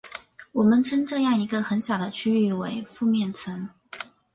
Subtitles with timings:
[0.53, 3.69] 我们称这样一个很小的区域为附面层。